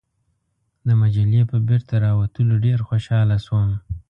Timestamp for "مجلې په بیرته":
1.01-1.93